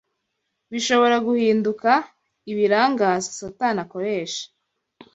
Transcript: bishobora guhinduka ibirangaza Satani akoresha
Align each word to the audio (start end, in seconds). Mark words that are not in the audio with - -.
bishobora 0.71 1.15
guhinduka 1.27 1.91
ibirangaza 2.51 3.29
Satani 3.39 3.79
akoresha 3.85 4.43